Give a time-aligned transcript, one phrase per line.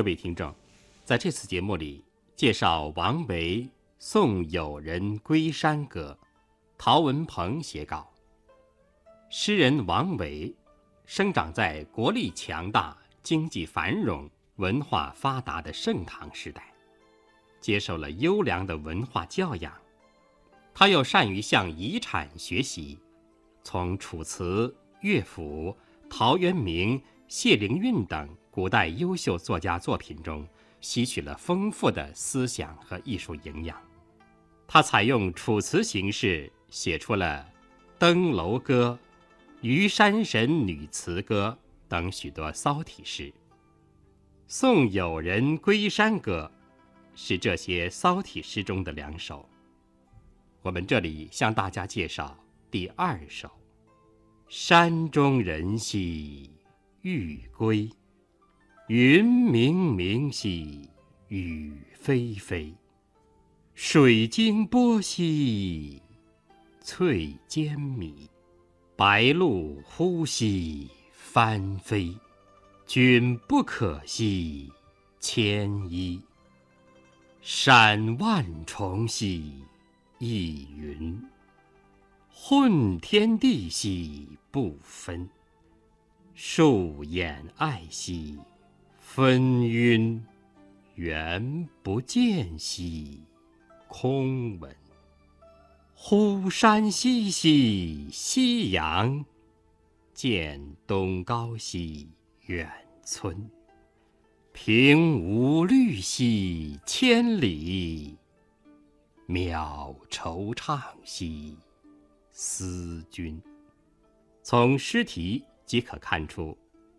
[0.00, 0.50] 各位听众，
[1.04, 2.02] 在这次节目里，
[2.34, 3.58] 介绍王维
[3.98, 6.18] 《送友人归山歌》，
[6.78, 8.10] 陶文鹏写稿。
[9.28, 10.56] 诗人王维
[11.04, 14.26] 生长在国力强大、经济繁荣、
[14.56, 16.72] 文化发达的盛唐时代，
[17.60, 19.70] 接受了优良的文化教养。
[20.72, 22.98] 他又善于向遗产学习，
[23.62, 25.76] 从楚辞、乐府、
[26.08, 26.98] 陶渊明、
[27.28, 30.46] 谢灵运等古代优秀作家作品中
[30.80, 33.80] 吸取了丰富的思想和艺术营养。
[34.66, 37.46] 他采用楚辞形式写出了
[37.98, 38.98] 《登楼歌》
[39.66, 43.24] 《虞山神女词歌》等许多骚体诗，
[44.46, 46.50] 《送友人归山歌》
[47.20, 49.48] 是这些骚体诗中的两首。
[50.62, 52.36] 我们这里向大家介绍
[52.70, 53.48] 第二首
[54.48, 56.50] 《山中人兮
[57.02, 57.88] 欲归》，
[58.92, 60.80] 云冥冥兮
[61.28, 62.74] 雨霏霏，
[63.72, 66.02] 水晶波兮
[66.80, 68.28] 翠尖迷，
[68.96, 72.12] 白鹭呼兮翻飞，
[72.84, 74.68] 君不可惜
[75.20, 76.20] 牵衣，
[77.40, 79.54] 山万重兮。
[80.18, 81.16] 亦云：
[82.28, 85.30] 混天地兮不分，
[86.34, 88.36] 树掩爱兮
[89.12, 90.20] 纷纭，
[90.94, 93.20] 缘不见兮
[93.88, 94.72] 空闻。
[95.96, 99.24] 忽山兮兮夕阳，
[100.14, 102.08] 见东皋兮
[102.46, 102.70] 远
[103.02, 103.50] 村。
[104.52, 108.16] 平无绿兮千里。
[109.26, 111.56] 渺惆怅兮，
[112.30, 113.42] 思君。
[114.44, 116.56] 从诗题即可看出，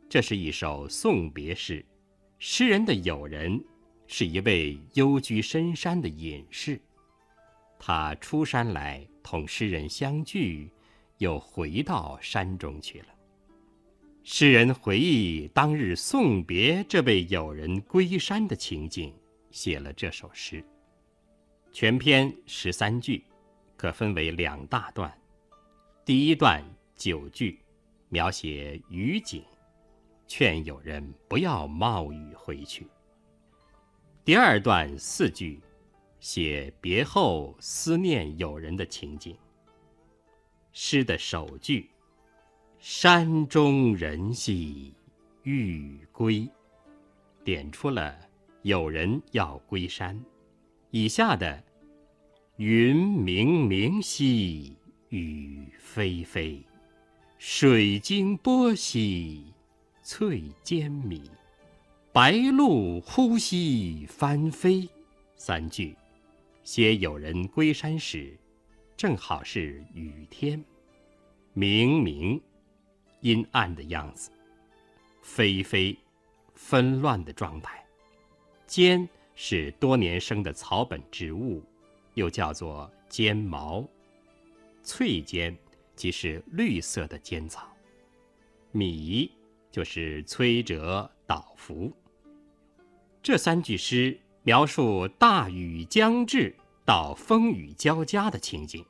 [0.10, 1.86] 这是一首送别诗。
[2.44, 3.64] 诗人的友人
[4.08, 6.82] 是一位幽居深山的隐士，
[7.78, 10.68] 他出山来同诗人相聚，
[11.20, 13.10] 又回到山中去了。
[14.24, 19.14] 诗人回忆当日送别这位友人归山的情景，
[19.52, 20.66] 写了这首诗。
[21.72, 23.24] 全篇十三句，
[23.78, 25.16] 可分为两大段。
[26.04, 26.66] 第一段
[26.96, 27.60] 九句，
[28.10, 29.44] 描写雨景，
[30.34, 32.88] 劝友人不要冒雨回去。
[34.24, 35.60] 第二段四句，
[36.22, 39.36] 写别后思念友人的情景。
[40.72, 41.90] 诗的首句
[42.80, 44.96] “山中人兮
[45.44, 46.50] 欲归”，
[47.44, 48.18] 点出了
[48.62, 50.18] 友人要归山。
[50.92, 51.62] 以下的
[52.56, 54.78] “云冥冥兮
[55.10, 56.64] 雨霏霏，
[57.38, 59.54] 水晶波兮
[60.04, 61.30] 翠尖米，
[62.12, 64.90] 白鹭呼兮翻飞”
[65.36, 65.96] 三句，
[66.64, 68.38] 写友人归山时，
[68.98, 70.64] 正好是雨天，
[71.54, 72.42] 明明
[73.22, 74.32] 阴暗的样子，
[75.24, 75.98] 霏霏
[76.56, 77.84] 纷乱的状态，
[78.66, 79.08] 尖。
[79.34, 81.64] 是多年生的草本植物，
[82.14, 83.84] 又叫做尖毛。
[84.84, 85.58] 翠尖
[85.96, 87.68] 即是绿色的尖草。
[88.72, 89.32] 米
[89.72, 91.92] 就是摧折倒伏。
[93.24, 96.56] 这三句诗描述大雨将至
[96.86, 98.86] 到风雨交加的情景，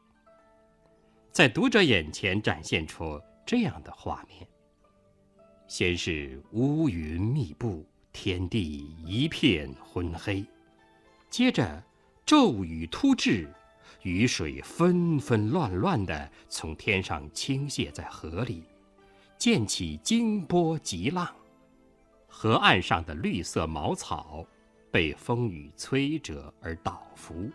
[1.32, 4.48] 在读者眼前展现出这样的画面：
[5.68, 7.86] 先是乌云密布。
[8.14, 10.46] 天地一片昏黑，
[11.30, 11.82] 接着
[12.26, 13.48] 骤雨突至，
[14.02, 18.66] 雨水纷纷乱乱地从天上倾泻在河里，
[19.42, 21.28] 溅起惊波急浪。
[22.28, 24.46] 河岸上的绿色茅草
[24.92, 27.50] 被风雨摧折而倒伏，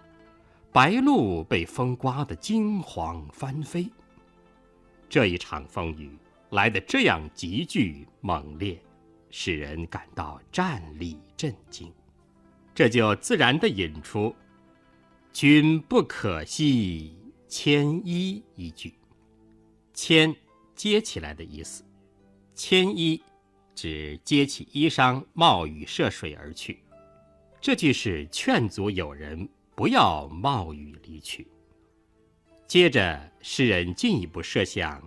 [0.73, 3.89] 白鹭被风刮得惊慌翻飞。
[5.09, 6.11] 这一场风雨
[6.51, 8.77] 来得这样急剧猛烈。
[9.31, 11.93] 使人感到战栗震惊，
[12.75, 14.35] 这就自然地引出
[15.33, 17.17] “君不可惜
[17.47, 18.95] 牵衣”一句
[19.95, 20.35] ，“牵”
[20.77, 21.83] 接起来的意思
[22.55, 23.21] ，“牵衣”
[23.75, 26.79] 指接起衣裳冒雨涉水而去。
[27.61, 31.49] 这句是劝阻友人不要冒雨离去。
[32.69, 35.03] 接着，诗人进一步设想，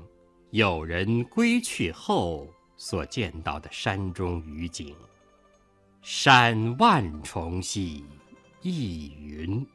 [0.51, 2.47] 友人归去后。
[2.81, 4.95] 所见到的山中雨景，
[6.01, 8.05] 山万重兮
[8.61, 9.67] 亦云，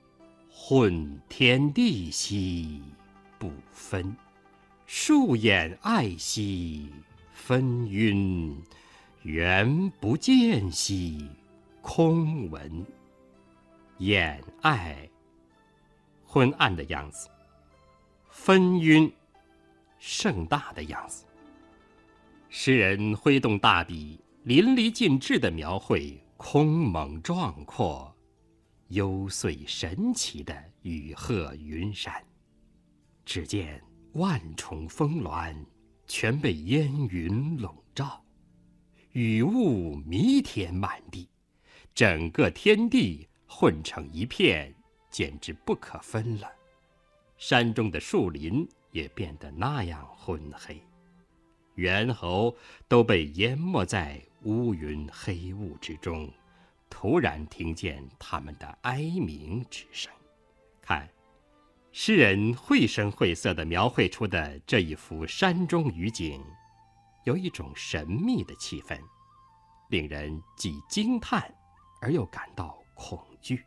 [0.50, 2.80] 混天地兮
[3.38, 4.16] 不分，
[4.86, 6.90] 树眼爱兮
[7.32, 8.54] 纷纭，
[9.22, 11.28] 缘不见兮
[11.80, 12.84] 空闻，
[13.98, 15.08] 眼爱
[16.22, 17.28] 昏暗的样子，
[18.28, 19.10] 纷纭
[19.98, 21.24] 盛大的样子。
[22.50, 28.14] 诗人挥动大笔，淋漓尽致地描绘空蒙壮阔、
[28.88, 32.22] 幽邃神奇的雨鹤云山。
[33.24, 33.82] 只见
[34.14, 35.54] 万重峰峦
[36.06, 38.22] 全被烟云笼罩，
[39.10, 41.28] 雨雾弥天满地。
[41.92, 44.72] 整个天地混成一片，
[45.10, 46.48] 简直不可分了。
[47.38, 50.80] 山中的树林也变得那样昏黑，
[51.74, 52.56] 猿猴
[52.86, 56.30] 都被淹没在乌云黑雾之中。
[56.88, 60.12] 突然听见他们的哀鸣之声。
[60.80, 61.08] 看，
[61.96, 66.42] 诗人绘声绘色地描绘出的这一幅山中雨景，
[67.22, 68.98] 有一种神秘的气氛，
[69.90, 71.48] 令人既惊叹。
[72.00, 73.64] 而又感到恐惧。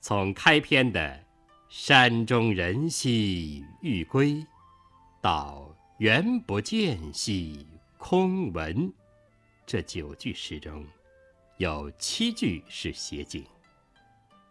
[0.00, 1.22] 从开篇的
[1.68, 4.44] “山中人兮欲归”，
[5.20, 5.70] 到
[6.00, 7.64] “缘不见兮
[7.98, 8.90] 空闻”，
[9.66, 10.82] 这九句诗中，
[11.58, 13.44] 有七句是写景。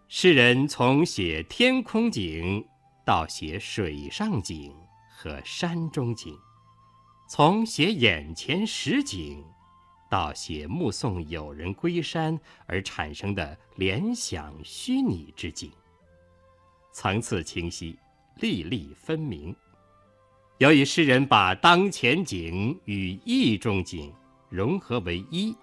[0.09, 2.65] 诗人从写天空景
[3.05, 4.73] 到写水上景
[5.11, 6.33] 和山中景，
[7.29, 9.43] 从写眼前实景。
[10.09, 15.69] 到写目送友人归山而产生的联想虚拟之景，
[16.93, 17.99] 层次清晰，
[18.37, 19.53] 粒粒分明。
[20.59, 24.13] 由于诗人把当前景与意中景
[24.47, 25.53] 融合为一，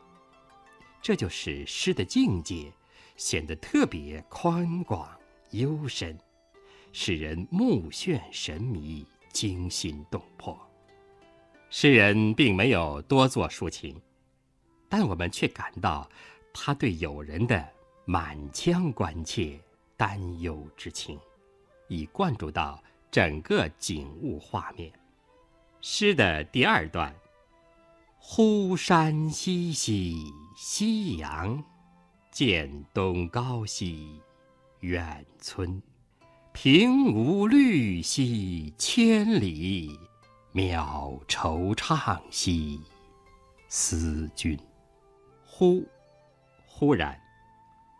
[1.00, 2.70] 这就使诗的境界
[3.16, 5.08] 显得特别宽广
[5.50, 6.19] 幽深，
[6.93, 10.58] 使人目眩神迷，惊心动魄。
[11.70, 14.00] 诗人并没有多做抒情。
[14.87, 16.08] 但我们却感到
[16.52, 17.69] 他对友人的
[18.05, 19.58] 满腔关切、
[19.96, 21.19] 担忧之情，
[21.88, 24.93] 已灌注到整个景物画面。
[25.81, 27.12] 诗的第二段
[28.19, 30.14] ：“忽山西兮
[30.56, 31.64] 夕阳，
[32.34, 34.20] 见东高兮
[34.81, 35.81] 远村。
[36.52, 39.96] 平无绿兮千里，
[40.52, 42.81] 渺惆怅兮
[43.69, 44.58] 思君。”
[45.46, 45.86] 忽，
[46.66, 47.16] 忽然，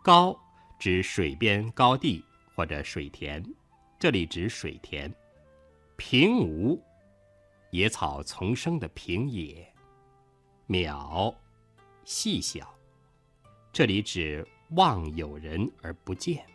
[0.03, 0.37] 高
[0.77, 2.21] 指水边高地
[2.53, 3.41] 或者水田，
[3.97, 5.09] 这里指水田。
[5.95, 6.77] 平无，
[7.71, 9.73] 野草丛生的平野。
[10.67, 11.33] 渺，
[12.03, 12.69] 细小，
[13.75, 16.45] 这里指望有人而不见。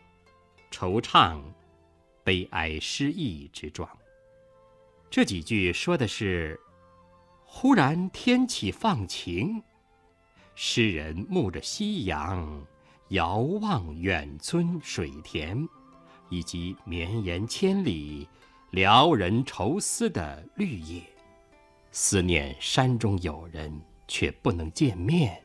[0.71, 1.39] 惆怅，
[2.25, 3.87] 悲哀失意之状。
[5.11, 6.59] 这几句说的是，
[7.45, 9.63] 忽然天气放晴。
[10.55, 12.67] 诗人沐着夕阳，
[13.09, 15.69] 遥望远村水田，
[16.31, 18.27] 以及绵延千里、
[18.71, 21.03] 撩人愁思的绿叶，
[21.93, 23.79] 思念山中有人
[24.09, 25.39] 却不能见面，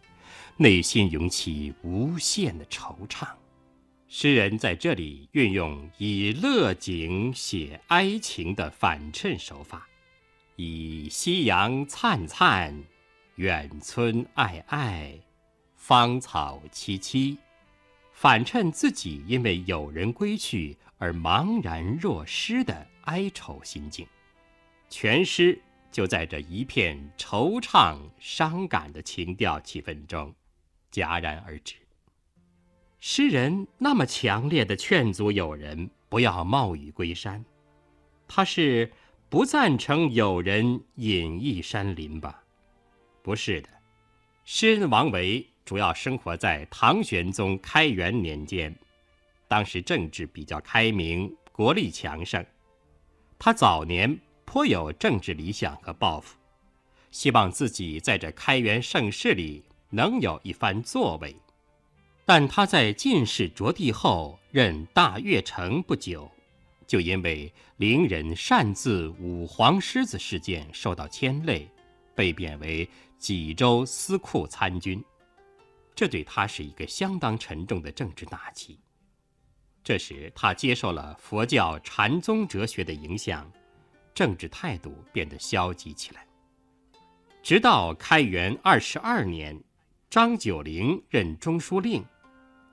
[0.58, 3.28] 内心涌起无限的惆怅。
[4.08, 9.86] 诗人在这里运用以乐景写哀情的反衬手法，
[10.56, 12.74] 以夕阳灿灿。
[13.36, 15.20] 远村爱爱，
[15.76, 17.36] 芳草萋萋，
[18.14, 24.08] 反衬自己因为有人归去而茫然若失的哀愁心境。
[24.90, 30.34] 全诗就在这一片惆怅伤感的情调气氛中
[31.02, 31.76] 戛然而止。
[33.00, 37.44] 诗人那么强烈的劝阻友人不要冒雨归山，
[38.28, 38.92] 他是
[39.30, 42.44] 不赞成有人隐逸山林吧？
[43.22, 43.70] 不是的，
[44.44, 48.76] 诗人王维主要生活在唐玄宗开元年间，
[49.48, 52.44] 当时政治比较开明，国力强盛。
[53.38, 56.38] 他早年颇有政治理想和抱负，
[57.12, 61.36] 希望自己在这开元盛世里能有一番作为。
[62.26, 66.30] 但他在进士着第后任大悦城不久，
[66.88, 71.70] 就因为伶人擅自舞黄狮子事件受到牵累，
[72.16, 72.90] 被贬为。
[73.18, 75.04] 济州司库参军，
[75.96, 78.78] 这对他是一个相当沉重的政治打击。
[79.84, 83.50] 这时，他接受了佛教禅宗哲学的影响，
[84.14, 86.28] 政治态度变得消极起来。
[87.42, 89.60] 直到开元二十二年，
[90.10, 92.04] 张九龄任中书令，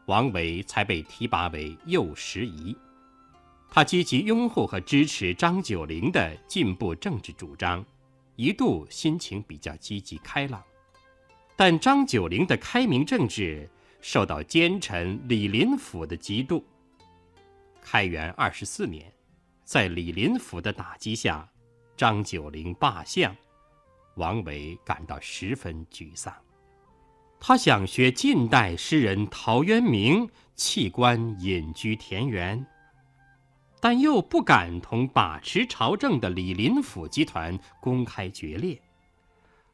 [0.06, 2.76] 王维才被提拔为右拾遗。
[3.68, 7.84] 他积极拥护和支持张九龄的进步政治主张。
[8.36, 10.62] 一度心情比较积极开朗，
[11.54, 13.68] 但张九龄的开明政治
[14.00, 16.62] 受到奸臣李林甫的嫉妒。
[17.82, 19.12] 开元二十四年，
[19.64, 21.46] 在李林甫的打击下，
[21.94, 23.36] 张九龄罢相，
[24.16, 26.34] 王维感到十分沮丧。
[27.44, 32.64] 他想学近代诗人陶渊明弃官隐居田园，
[33.80, 38.80] 但又不敢同把持朝政的李林甫集团公开决裂，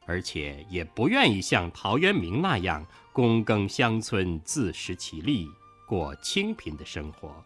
[0.07, 5.47] 而且也不愿意像陶渊明那样躬耕乡村、自食其力、
[5.87, 7.45] 过清贫的生活。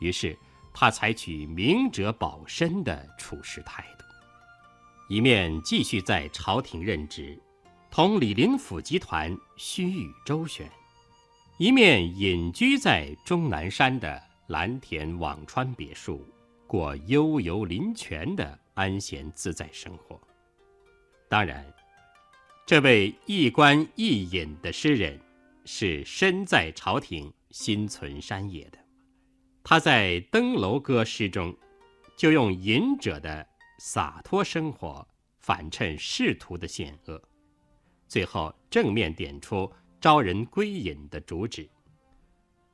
[0.00, 0.36] 于是，
[0.74, 4.04] 他采取明哲保身的处事态度，
[5.08, 7.40] 一面继续在朝廷任职。
[7.90, 10.70] 同李林甫集团虚与周旋，
[11.58, 16.22] 一面隐居在终南山的蓝田辋川别墅，
[16.66, 20.20] 过悠游林泉的安闲自在生活。
[21.28, 21.64] 当然，
[22.66, 25.18] 这位一官一隐的诗人，
[25.64, 28.78] 是身在朝廷心存山野的。
[29.64, 31.56] 他在《登楼歌》诗中，
[32.14, 33.46] 就用隐者的
[33.78, 35.08] 洒脱生活，
[35.40, 37.20] 反衬仕途的险恶。
[38.08, 39.70] 最后正面点出
[40.00, 41.68] 招人归隐的主旨。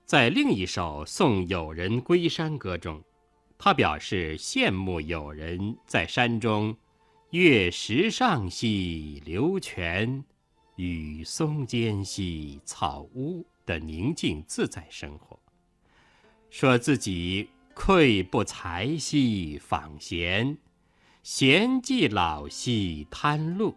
[0.04, 3.02] 在另一首《送友人归山歌》中，
[3.56, 6.76] 他表示羡慕友人在山中
[7.30, 10.22] 月石上兮流泉，
[10.76, 15.38] 雨松间兮草屋的宁静自在生活，
[16.50, 20.58] 说自己愧不才兮访贤，
[21.22, 23.74] 贤既老兮贪禄。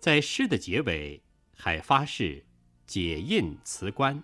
[0.00, 1.22] 在诗的结尾，
[1.54, 2.42] 还发誓
[2.86, 4.20] 解印辞官，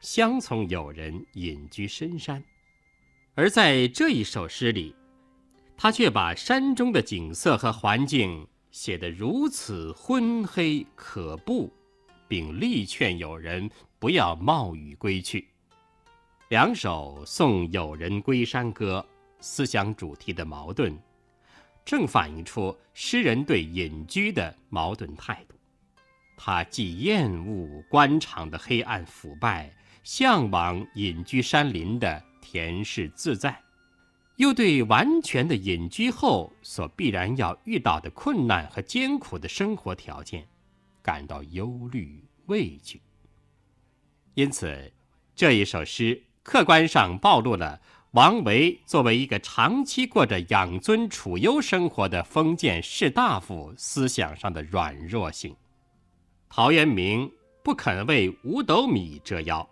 [0.00, 2.42] 相从友人隐居深山。
[3.36, 4.92] 而在这一首诗里，
[5.76, 11.72] 他却把山中的景色和环境写得如此昏黑可怖，
[12.26, 15.46] 并力劝友人不要冒雨归去。
[16.48, 19.04] 两首送友人归山歌
[19.38, 20.98] 思想主题的矛盾。
[21.84, 25.54] 正反映出诗人对隐居的矛盾态度。
[26.36, 29.72] 他既厌恶官场的黑暗腐败，
[30.02, 33.60] 向往隐居山林的恬适自在，
[34.36, 40.46] 又对完全的隐居后所必然要遇到的困难和艰苦的生活条件，
[41.02, 43.00] 感到忧虑畏惧。
[44.34, 44.92] 因此，
[45.36, 47.80] 这一首诗客观上暴露了。
[48.14, 55.52] 王维作为一个长期过着养尊处优生活的封建士大夫，思想上的软弱性。
[56.48, 57.28] 陶渊明
[57.64, 59.68] 不肯为五斗米折腰，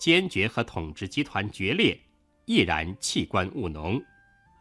[0.00, 1.96] 坚决和统治集团决裂，
[2.44, 4.02] 毅然弃官务农，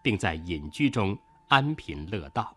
[0.03, 1.17] 并在隐居中
[1.47, 2.55] 安贫乐道；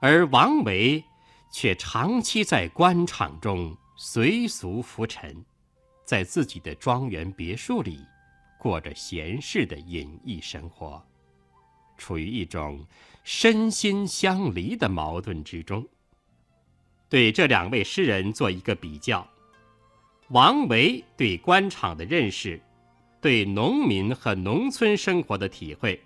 [0.00, 1.02] 而王维
[1.50, 5.44] 却长期在官场中随俗浮沉，
[6.04, 7.98] 在自己的庄园别墅里。
[8.58, 11.04] 过着闲适的隐逸生活，
[11.96, 12.84] 处于一种
[13.24, 15.86] 身心相离的矛盾之中。
[17.08, 19.26] 对这两位诗人做一个比较，
[20.28, 22.60] 王维对官场的认识，
[23.20, 26.02] 对农民和农村生活的体会，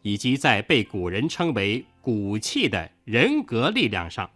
[0.00, 4.30] 以及在被古人称为“骨气”的人格力量上，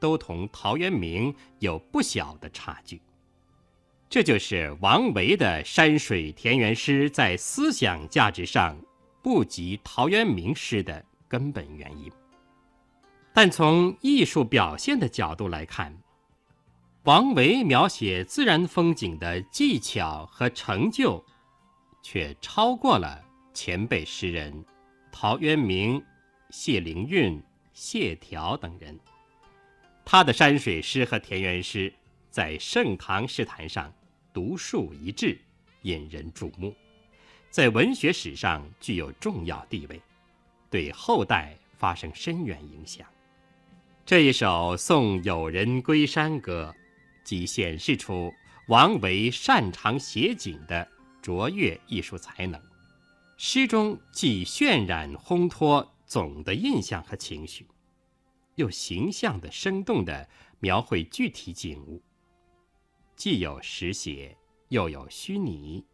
[0.00, 3.00] 都同陶渊明有不小的差距。
[4.08, 8.80] 这就是王维的山水田园诗在思想价值上
[9.20, 12.10] 不及陶渊明诗的根本原因。
[13.34, 15.94] 但从艺术表现的角度来看，
[17.02, 21.22] 王维描写自然风景的技巧和成就，
[22.00, 23.22] 却超过了
[23.52, 24.64] 前辈诗人
[25.10, 26.00] 陶渊明、
[26.50, 28.98] 谢灵运、谢条等人。
[30.04, 31.92] 他的山水诗和田园诗。
[32.28, 33.90] 在盛唐诗坛上
[34.36, 35.40] 独树一帜，
[35.80, 36.74] 引人注目，
[37.48, 39.98] 在文学史上具有重要地位，
[40.68, 43.08] 对后代发生深远影响。
[44.04, 46.70] 这一首《送友人归山歌》，
[47.24, 48.30] 即显示出
[48.68, 50.86] 王维擅长写景的
[51.22, 52.60] 卓越艺术才能。
[53.38, 57.66] 诗中既渲染烘托总的印象和情绪，
[58.56, 60.28] 又形象的、生动的
[60.60, 62.02] 描绘具体景物。
[63.16, 64.36] 既有实写，
[64.68, 65.84] 又有虚拟。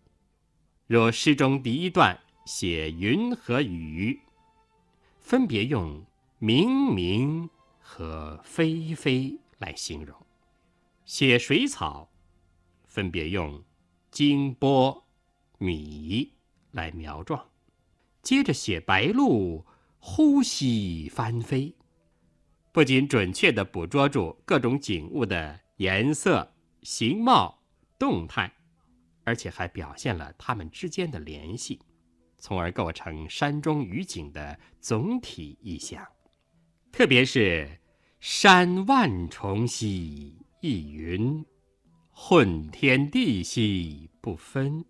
[0.89, 4.21] 若诗中第一段写云和雨，
[5.21, 6.05] 分别用
[6.39, 7.49] 明明
[7.79, 10.17] 和霏霏来形容；
[11.05, 12.11] 写水草，
[12.85, 13.63] 分别用
[14.11, 15.07] 金波、
[15.59, 16.33] 米
[16.73, 17.39] 来描状；
[18.21, 19.65] 接着写白鹭
[20.01, 21.77] 呼吸翻飞，
[22.73, 26.52] 不仅准确地捕捉住各种景物的颜色。
[26.83, 27.63] 形貌、
[27.99, 28.53] 动态，
[29.25, 31.81] 而且还表现了它们之间的联系，
[32.39, 36.07] 从而构成山中雨景的总体意象。
[36.91, 37.81] 特别是
[38.21, 41.45] “山万重兮一云，
[42.11, 44.85] 混天地兮不分，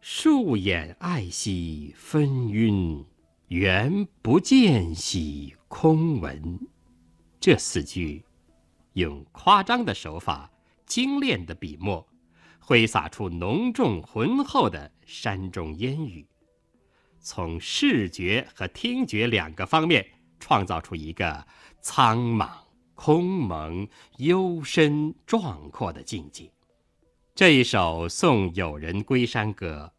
[0.00, 3.04] 树掩爱兮分晕，
[3.48, 6.60] 缘不见兮空闻”
[7.40, 8.24] 这四句。
[8.94, 10.50] 用夸张的手法、
[10.90, 12.04] 精炼的笔墨，
[12.58, 16.26] 挥洒出浓重浑厚的山中烟雨，
[17.20, 20.04] 从视觉和听觉两个方面
[20.40, 21.46] 创造出一个
[21.80, 22.50] 苍茫、
[22.96, 26.50] 空蒙、幽深、壮阔的境界。
[27.36, 29.92] 这一首《送友人归山歌》，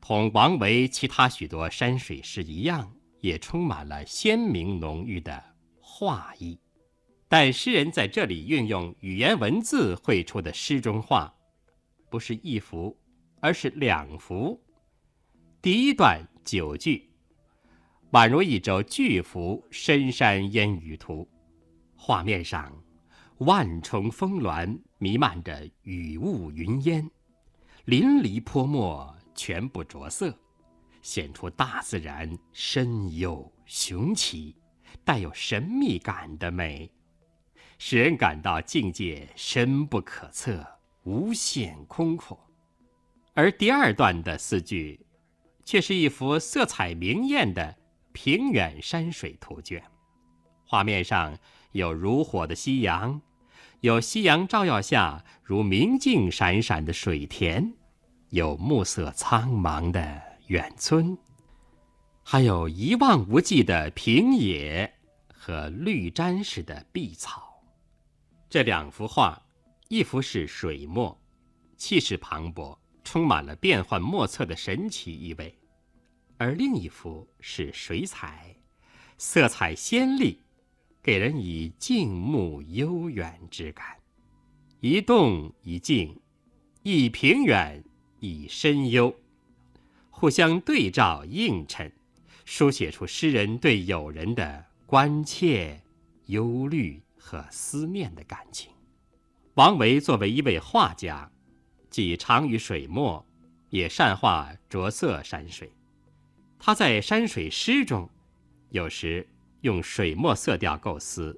[0.00, 5.42] 同王维其他许多山水诗一样，也充满了鲜明浓郁的
[5.80, 6.60] 画意。
[7.28, 11.34] 但诗人在这里运用语言文字绘出的诗中画，
[12.08, 12.96] 不是一幅，
[13.40, 14.62] 而是两幅。
[15.60, 17.10] 第一段九句，
[18.12, 21.28] 宛如一轴巨幅深山烟雨图，
[21.96, 22.72] 画面上
[23.38, 27.10] 万重峰峦弥漫着雨雾云烟，
[27.86, 30.32] 淋漓泼墨，全部着色，
[31.02, 34.54] 显出大自然深幽雄奇、
[35.04, 36.88] 带有神秘感的美。
[37.78, 40.66] 使人感到境界深不可测、
[41.04, 42.38] 无限空阔，
[43.34, 45.06] 而第二段的四句，
[45.64, 47.76] 却是一幅色彩明艳的
[48.12, 49.82] 平远山水图卷。
[50.64, 51.38] 画面上
[51.72, 53.20] 有如火的夕阳，
[53.80, 57.74] 有夕阳照耀下如明镜闪闪的水田，
[58.30, 61.16] 有暮色苍茫的远村，
[62.24, 64.94] 还有一望无际的平野
[65.32, 67.45] 和绿毡似的碧草。
[68.48, 69.42] 这两幅画，
[69.88, 71.20] 一幅是水墨，
[71.76, 75.52] 气势磅礴，充满了变幻莫测的神奇意味；
[76.38, 78.56] 而另一幅是水彩，
[79.18, 80.38] 色彩鲜丽，
[81.02, 83.96] 给人以静穆悠远之感。
[84.80, 86.20] 一动一静，
[86.84, 87.82] 一平远
[88.20, 89.12] 一深幽，
[90.10, 91.92] 互相对照映衬，
[92.44, 95.82] 书写出诗人对友人的关切、
[96.26, 97.02] 忧虑。
[97.26, 98.70] 和思念的感情。
[99.54, 101.28] 王维作为一位画家，
[101.90, 103.26] 既长于水墨，
[103.68, 105.72] 也善画着色山水。
[106.56, 108.08] 他在山水诗中，
[108.68, 109.26] 有时
[109.62, 111.36] 用水墨色调构思，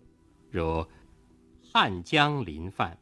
[0.50, 0.86] 如
[1.72, 2.98] “汉江临泛，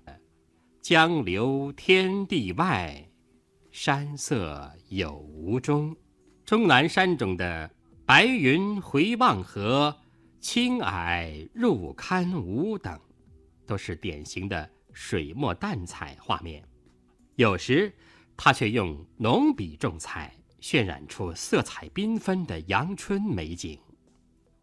[0.81, 3.05] 江流天地外，
[3.73, 5.97] 山色有无中”，
[6.47, 7.69] 终南山中的
[8.07, 9.99] “白云回望河”。
[10.49, 12.97] 青霭入堪无等，
[13.67, 16.63] 都是典型的水墨淡彩画面。
[17.35, 17.93] 有时，
[18.37, 23.77] 他却用浓笔重彩，渲染出色彩缤纷的阳春美景，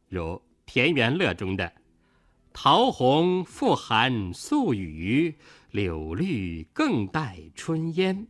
[0.08, 0.22] 如
[0.66, 1.70] 《田园乐》中的
[2.54, 5.36] “桃红复含宿雨，
[5.72, 8.26] 柳绿更带春烟”，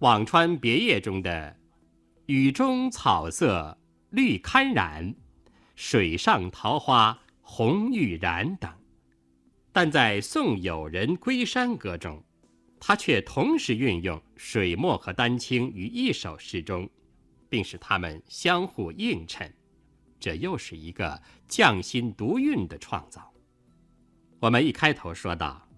[0.06, 1.56] 《辋川别业》中的
[2.28, 3.78] “雨中草色
[4.10, 5.14] 绿堪染”。
[5.84, 8.72] 水上桃花红欲燃等，
[9.72, 12.22] 但在《送友人归山歌》中，
[12.78, 16.88] 他却同时运用水墨和丹青于一首诗中，
[17.48, 19.52] 并使它们相互映衬，
[20.20, 23.34] 这又是一个匠心独运的创造。
[24.38, 25.68] 我们一开头说到，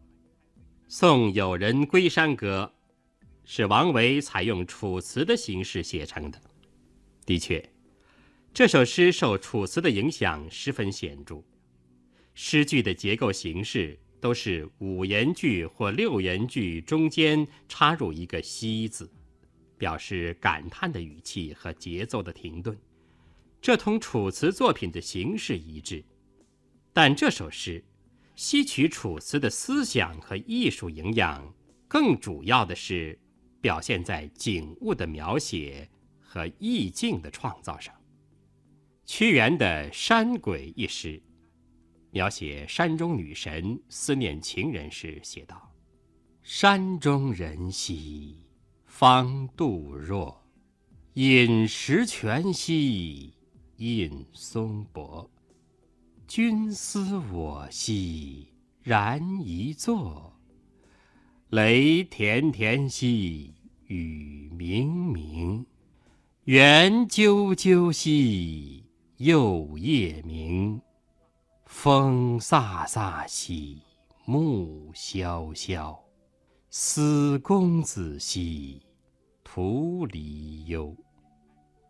[0.87, 2.75] 《送友人归山歌》
[3.47, 6.39] 是王维采用楚辞的形式写成的，
[7.25, 7.74] 的确。
[8.55, 11.43] 这首诗受楚辞的影响十分显著，
[12.35, 19.13] 诗句的结构形式都是五言句或六言句中间插入一个“兮”字，
[19.77, 22.79] 表示感叹的语气和节奏的停顿。
[23.61, 26.05] 这同楚辞作品的形式一致，
[26.93, 27.83] 但这首诗
[28.37, 31.53] 吸取楚辞的思想和艺术营养，
[31.89, 33.19] 更主要的是
[33.61, 35.91] 表现在景物的描写
[36.21, 37.93] 和意境的创造上。
[39.07, 41.23] 屈原的《山鬼》一诗，
[42.11, 45.71] 描写山中女神思念情人时，写道
[46.43, 48.47] ：“山中人兮
[48.87, 50.43] 方度若，
[51.15, 53.35] 饮石泉兮
[53.77, 55.31] 印松柏。
[56.27, 58.49] 君思我兮
[58.83, 60.35] 然一作，
[61.51, 63.53] 雷田田兮
[63.87, 65.67] 雨冥冥。
[66.45, 68.83] 猿啾啾兮。”
[69.19, 70.81] 又夜明，
[71.67, 73.81] 风飒飒兮
[74.25, 76.03] 木萧萧。
[76.69, 78.83] 思公子兮，
[79.45, 80.93] 徒离忧。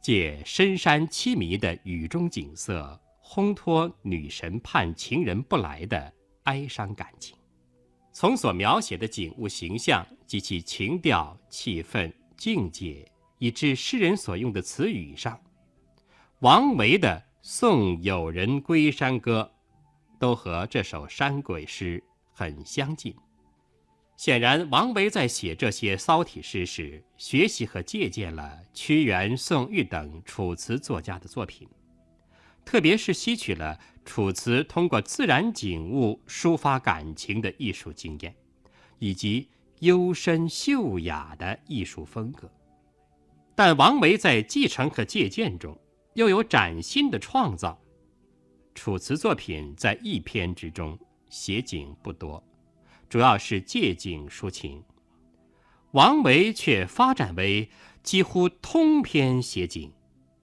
[0.02, 7.34] 借深山凄迷的雨中景色，烘托女神盼情人不来的哀伤感情。
[8.12, 15.40] 从所描写的景物形象及其情调、气氛、境界，以至诗人所用的词语上，
[16.44, 17.08] 王维的
[17.40, 19.50] 《送友人归山歌》
[20.18, 22.04] 都和这首山鬼诗
[22.34, 23.16] 很相近。
[24.18, 31.66] 显然，王维在写这些骚体诗时，学习和借鉴了屈原、宋玉等楚辞作家的作品，
[32.62, 38.36] 特别是吸取了楚辞通过自然景物抒发感情的艺术经验，
[38.98, 42.52] 以及幽深秀雅的艺术风格。
[43.54, 45.74] 但王维在继承和借鉴中，
[46.14, 47.78] 又有崭新的创造。
[48.74, 50.98] 楚辞作品在一篇之中
[51.28, 52.42] 写景不多。
[53.08, 54.82] 主要是借景抒情，
[55.92, 57.68] 王维却发展为
[58.02, 59.92] 几乎通篇写景，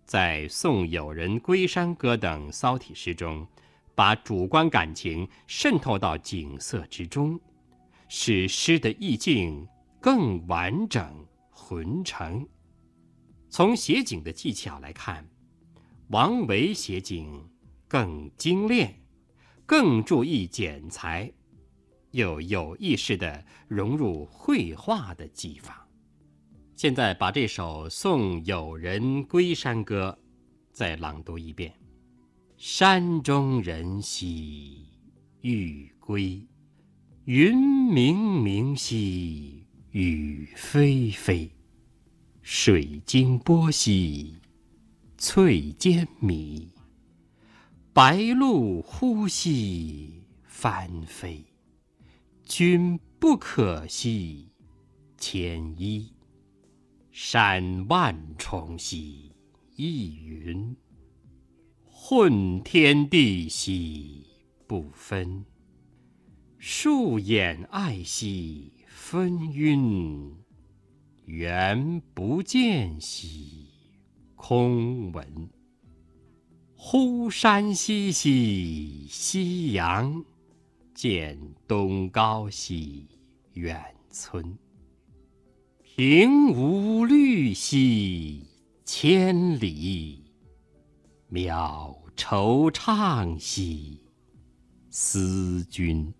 [0.05, 3.45] 在《送友人归山歌》等骚体诗中，
[3.93, 7.37] 把主观感情渗透到景色之中，
[8.07, 9.67] 使诗的意境
[9.99, 12.47] 更完整浑成。
[13.49, 15.27] 从写景的技巧来看，
[16.11, 17.49] 王维写景
[17.87, 18.93] 更精炼，
[19.65, 21.31] 更注意剪裁。
[22.11, 25.87] 又有意识地融入绘画的技法。
[26.75, 30.19] 现在把这首《送友人归山歌》
[30.73, 31.73] 再朗读一遍：
[32.57, 34.85] 山中人兮
[35.39, 36.45] 欲归，
[37.23, 41.49] 云冥冥兮雨霏霏，
[42.41, 44.35] 水晶波兮
[45.23, 46.67] 翠间迷，
[47.93, 51.45] 白鹭呼兮翻飞。
[52.43, 54.49] 君不可兮，
[55.19, 56.11] 牵衣；
[57.11, 59.31] 山万重兮，
[59.75, 60.75] 一云；
[61.85, 64.25] 混天地兮，
[64.65, 65.43] 不分；
[66.57, 70.33] 树掩爱兮，纷纭；
[71.25, 73.67] 缘不见兮，
[74.43, 75.49] 空闻。
[76.75, 80.25] 忽山兮兮，夕阳。
[80.95, 83.07] 见东皋兮
[83.53, 84.57] 远村，
[85.83, 88.47] 平无绿兮
[88.83, 90.23] 千里，
[91.31, 94.01] 渺惆怅兮
[94.89, 96.11] 思君。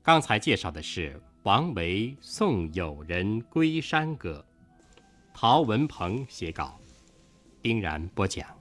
[0.00, 4.44] 刚才介绍的是王维《送友人归山歌》，
[5.34, 6.80] 陶文鹏写稿，
[7.62, 8.57] 丁然播讲。